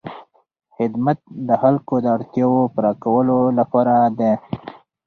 خدمت 0.75 1.17
د 1.47 1.49
خلکو 1.61 1.93
د 2.03 2.05
اړتیاوو 2.15 2.71
پوره 2.73 2.93
کولو 3.03 3.37
لپاره 3.59 3.93
دی. 4.19 4.33